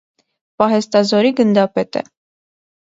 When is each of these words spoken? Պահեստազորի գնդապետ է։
Պահեստազորի 0.61 1.33
գնդապետ 1.43 2.05
է։ 2.05 2.07